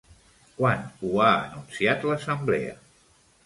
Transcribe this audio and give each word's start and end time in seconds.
Quan 0.61 0.81
ho 1.03 1.11
ha 1.25 1.29
anunciat 1.43 2.11
l'Assemblea? 2.11 2.77